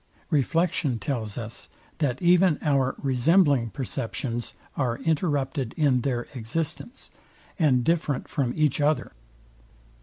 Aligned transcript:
Reflection 0.31 0.97
tells 0.97 1.37
us, 1.37 1.69
that 1.99 2.19
even 2.23 2.57
our 2.63 2.95
resembling 3.03 3.69
perceptions 3.69 4.55
are 4.75 4.97
interrupted 5.01 5.75
in 5.77 6.01
their 6.01 6.23
existence, 6.33 7.11
and 7.59 7.83
different 7.83 8.27
from 8.27 8.51
each 8.55 8.81
other. 8.81 9.11